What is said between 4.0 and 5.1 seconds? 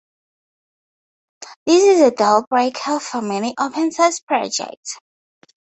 projects